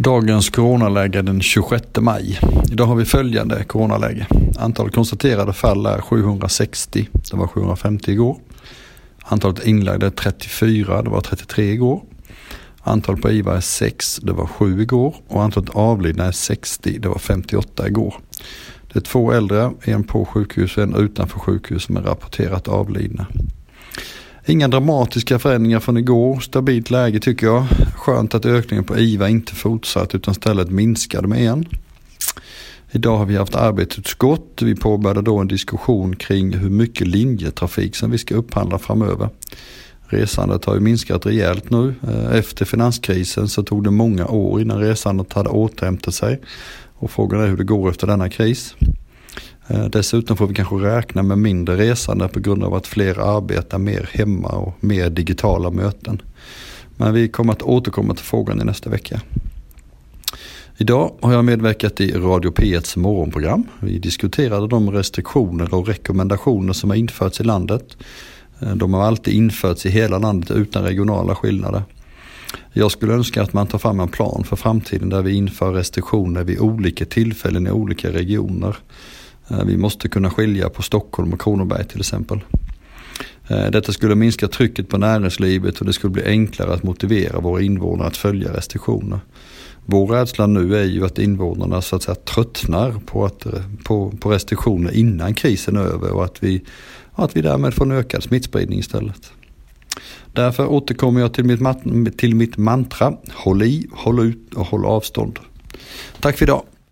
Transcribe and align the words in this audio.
Dagens 0.00 0.50
coronaläge 0.50 1.22
den 1.22 1.40
26 1.40 1.84
maj. 2.00 2.38
Idag 2.72 2.86
har 2.86 2.94
vi 2.94 3.04
följande 3.04 3.64
coronaläge. 3.64 4.26
Antalet 4.58 4.94
konstaterade 4.94 5.52
fall 5.52 5.86
är 5.86 6.00
760. 6.00 7.08
Det 7.12 7.36
var 7.36 7.46
750 7.46 8.10
igår. 8.10 8.38
Antalet 9.22 9.66
inlagda 9.66 10.06
är 10.06 10.10
34. 10.10 11.02
Det 11.02 11.10
var 11.10 11.20
33 11.20 11.72
igår. 11.72 12.02
Antalet 12.80 13.22
på 13.22 13.30
IVA 13.30 13.56
är 13.56 13.60
6. 13.60 14.16
Det 14.22 14.32
var 14.32 14.46
7 14.46 14.82
igår. 14.82 15.14
Och 15.28 15.42
antalet 15.42 15.70
avlidna 15.70 16.24
är 16.24 16.32
60. 16.32 16.98
Det 16.98 17.08
var 17.08 17.18
58 17.18 17.88
igår. 17.88 18.14
Det 18.92 18.98
är 18.98 19.02
två 19.02 19.32
äldre, 19.32 19.72
en 19.82 20.04
på 20.04 20.24
sjukhus 20.24 20.76
och 20.76 20.82
en 20.82 20.94
utanför 20.94 21.38
sjukhus 21.38 21.82
som 21.82 21.96
är 21.96 22.02
rapporterat 22.02 22.68
avlidna. 22.68 23.26
Inga 24.48 24.68
dramatiska 24.68 25.38
förändringar 25.38 25.80
från 25.80 25.96
igår, 25.96 26.40
stabilt 26.40 26.90
läge 26.90 27.20
tycker 27.20 27.46
jag. 27.46 27.66
Skönt 27.96 28.34
att 28.34 28.46
ökningen 28.46 28.84
på 28.84 28.98
IVA 28.98 29.28
inte 29.28 29.54
fortsatt 29.54 30.14
utan 30.14 30.32
istället 30.32 30.70
minskade 30.70 31.28
med 31.28 31.46
en. 31.46 31.66
Idag 32.92 33.18
har 33.18 33.26
vi 33.26 33.36
haft 33.36 33.54
arbetsutskott. 33.54 34.62
Vi 34.62 34.74
påbörjade 34.74 35.22
då 35.22 35.38
en 35.38 35.48
diskussion 35.48 36.16
kring 36.16 36.52
hur 36.52 36.70
mycket 36.70 37.06
linjetrafik 37.06 37.96
som 37.96 38.10
vi 38.10 38.18
ska 38.18 38.34
upphandla 38.34 38.78
framöver. 38.78 39.28
Resandet 40.06 40.64
har 40.64 40.74
ju 40.74 40.80
minskat 40.80 41.26
rejält 41.26 41.70
nu. 41.70 41.94
Eh, 42.08 42.36
efter 42.38 42.64
finanskrisen 42.64 43.48
så 43.48 43.62
tog 43.62 43.84
det 43.84 43.90
många 43.90 44.26
år 44.26 44.60
innan 44.60 44.78
resandet 44.78 45.32
hade 45.32 45.48
återhämtat 45.48 46.14
sig. 46.14 46.40
Och 46.98 47.10
frågan 47.10 47.40
är 47.40 47.46
hur 47.46 47.56
det 47.56 47.64
går 47.64 47.90
efter 47.90 48.06
denna 48.06 48.30
kris. 48.30 48.74
Eh, 49.68 49.84
dessutom 49.84 50.36
får 50.36 50.46
vi 50.46 50.54
kanske 50.54 50.74
räkna 50.74 51.22
med 51.22 51.38
mindre 51.38 51.76
resande 51.76 52.28
på 52.28 52.40
grund 52.40 52.64
av 52.64 52.74
att 52.74 52.86
fler 52.86 53.18
arbetar 53.18 53.78
mer 53.78 54.10
hemma 54.12 54.48
och 54.48 54.74
mer 54.80 55.10
digitala 55.10 55.70
möten. 55.70 56.22
Men 56.96 57.14
vi 57.14 57.28
kommer 57.28 57.52
att 57.52 57.62
återkomma 57.62 58.14
till 58.14 58.24
frågan 58.24 58.60
i 58.60 58.64
nästa 58.64 58.90
vecka. 58.90 59.20
Idag 60.76 61.12
har 61.20 61.32
jag 61.32 61.44
medverkat 61.44 62.00
i 62.00 62.12
Radio 62.12 62.50
P1s 62.50 62.98
morgonprogram. 62.98 63.64
Vi 63.80 63.98
diskuterade 63.98 64.68
de 64.68 64.90
restriktioner 64.90 65.74
och 65.74 65.88
rekommendationer 65.88 66.72
som 66.72 66.90
har 66.90 66.96
införts 66.96 67.40
i 67.40 67.44
landet. 67.44 67.96
Eh, 68.60 68.74
de 68.74 68.94
har 68.94 69.02
alltid 69.02 69.34
införts 69.34 69.86
i 69.86 69.90
hela 69.90 70.18
landet 70.18 70.50
utan 70.50 70.84
regionala 70.84 71.34
skillnader. 71.34 71.82
Jag 72.72 72.90
skulle 72.90 73.12
önska 73.12 73.42
att 73.42 73.52
man 73.52 73.66
tar 73.66 73.78
fram 73.78 74.00
en 74.00 74.08
plan 74.08 74.44
för 74.44 74.56
framtiden 74.56 75.08
där 75.08 75.22
vi 75.22 75.34
inför 75.34 75.72
restriktioner 75.72 76.44
vid 76.44 76.60
olika 76.60 77.04
tillfällen 77.04 77.66
i 77.66 77.70
olika 77.70 78.12
regioner. 78.12 78.76
Eh, 79.50 79.64
vi 79.64 79.76
måste 79.76 80.08
kunna 80.08 80.30
skilja 80.30 80.68
på 80.68 80.82
Stockholm 80.82 81.32
och 81.32 81.40
Kronoberg 81.40 81.84
till 81.84 82.00
exempel. 82.00 82.40
Eh, 83.48 83.70
detta 83.70 83.92
skulle 83.92 84.14
minska 84.14 84.48
trycket 84.48 84.88
på 84.88 84.98
näringslivet 84.98 85.80
och 85.80 85.86
det 85.86 85.92
skulle 85.92 86.10
bli 86.10 86.24
enklare 86.24 86.72
att 86.74 86.82
motivera 86.82 87.40
våra 87.40 87.62
invånare 87.62 88.08
att 88.08 88.16
följa 88.16 88.52
restriktioner. 88.52 89.20
Vår 89.86 90.06
rädsla 90.06 90.46
nu 90.46 90.76
är 90.76 90.84
ju 90.84 91.04
att 91.04 91.18
invånarna 91.18 91.82
så 91.82 91.96
att 91.96 92.02
säga 92.02 92.14
tröttnar 92.14 92.92
på, 93.06 93.24
att, 93.24 93.46
eh, 93.46 93.52
på, 93.84 94.10
på 94.20 94.30
restriktioner 94.30 94.92
innan 94.92 95.34
krisen 95.34 95.76
är 95.76 95.80
över 95.80 96.10
och 96.10 96.24
att 96.24 96.42
vi, 96.42 96.62
att 97.12 97.36
vi 97.36 97.42
därmed 97.42 97.74
får 97.74 97.84
en 97.84 97.92
ökad 97.92 98.22
smittspridning 98.22 98.78
istället. 98.78 99.32
Därför 100.32 100.66
återkommer 100.66 101.20
jag 101.20 101.34
till 101.34 101.44
mitt, 101.44 102.18
till 102.18 102.34
mitt 102.34 102.56
mantra, 102.56 103.16
håll 103.32 103.62
i, 103.62 103.86
håll 103.92 104.20
ut 104.20 104.54
och 104.54 104.66
håll 104.66 104.84
avstånd. 104.84 105.38
Tack 106.20 106.38
för 106.38 106.44
idag. 106.44 106.62